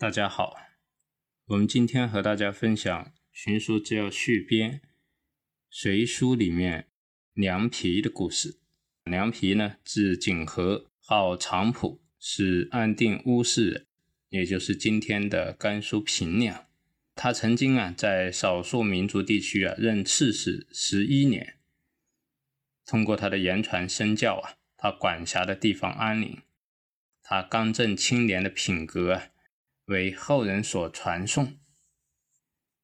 [0.00, 0.56] 大家好，
[1.48, 3.04] 我们今天和大家分享
[3.34, 4.72] 《寻书制药续编》
[5.68, 6.88] 《隋书》里面
[7.34, 8.60] 梁皮的故事。
[9.04, 13.86] 梁皮呢，字景和，号长普，是安定乌市人，
[14.30, 16.64] 也就是今天的甘肃平凉。
[17.14, 21.58] 他曾经啊，在少数民族地区啊任刺史十一年。
[22.86, 26.38] 通过他的言传身教啊，他管辖的地方安宁，
[27.22, 29.26] 他刚正清廉的品格啊，
[29.90, 31.58] 为后人所传颂。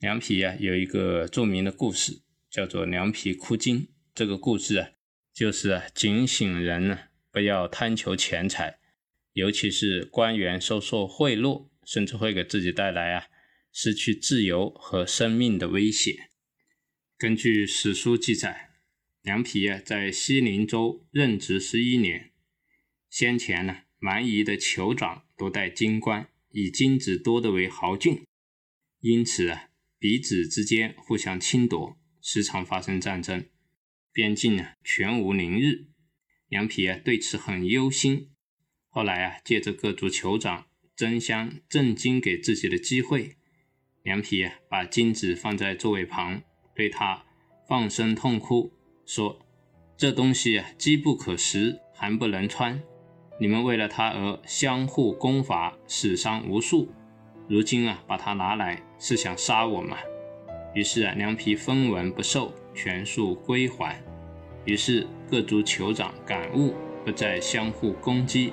[0.00, 3.82] 梁皮啊，有一个著名的故事，叫做《梁皮哭经》。
[4.12, 4.90] 这个故事啊，
[5.32, 6.98] 就是警醒人呢，
[7.30, 8.80] 不要贪求钱财，
[9.32, 13.26] 尤其是官员收受贿赂，甚至会给自己带来啊。
[13.72, 16.30] 失去自由和生命的危险。
[17.16, 18.70] 根据史书记载，
[19.22, 22.32] 梁皮啊在西宁州任职十一年。
[23.08, 28.24] 先前呢，蛮夷的酋长都戴金冠，以金子多的为豪俊，
[29.00, 29.68] 因此啊，
[29.98, 33.46] 彼此之间互相侵夺，时常发生战争，
[34.12, 35.88] 边境啊全无宁日。
[36.48, 38.30] 梁皮啊对此很忧心。
[38.88, 43.36] 后来啊，借着各族酋长争相赠金给自己的机会。
[44.02, 46.42] 梁皮啊把金子放在座位旁，
[46.74, 47.26] 对他
[47.68, 48.72] 放声痛哭，
[49.04, 49.46] 说
[49.98, 52.82] ：“这东西啊，饥不可食，寒不能穿。
[53.40, 56.88] 你们为了他而相互攻伐，死伤无数。
[57.46, 59.96] 如今啊，把它拿来，是想杀我吗？”
[60.74, 63.96] 于是啊，梁皮分文不受，全数归还。
[64.64, 68.52] 于是各族酋长感悟，不再相互攻击。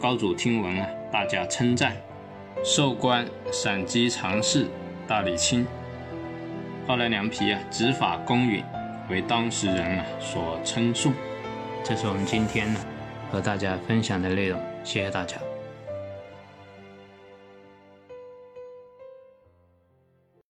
[0.00, 1.96] 高祖听闻啊，大加称赞。
[2.62, 4.66] 授官陕西常侍
[5.06, 5.66] 大理卿。
[6.86, 8.62] 后来梁皮啊执法公允，
[9.08, 11.12] 为当时人啊所称颂。
[11.82, 12.80] 这是我们今天呢
[13.30, 15.36] 和大家分享的内容，谢谢大家。